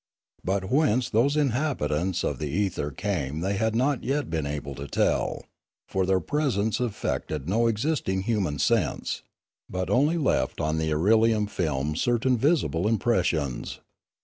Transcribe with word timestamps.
But 0.43 0.71
whence 0.71 1.11
those 1.11 1.37
inhabitants 1.37 2.23
of 2.23 2.39
the 2.39 2.49
ether 2.49 2.89
came 2.89 3.41
they 3.41 3.53
had 3.57 3.75
not 3.75 4.03
yet 4.03 4.31
been 4.31 4.47
able 4.47 4.73
to 4.73 4.87
tell; 4.87 5.43
for 5.87 6.07
their 6.07 6.19
presence 6.19 6.79
affected 6.79 7.47
no 7.47 7.67
existing 7.67 8.23
human 8.23 8.57
sense, 8.57 9.21
but 9.69 9.91
only 9.91 10.17
left 10.17 10.59
on 10.59 10.79
the 10.79 10.89
irelium 10.89 11.47
films 11.47 12.01
certain 12.01 12.35
visible 12.35 12.87
impressions. 12.87 13.79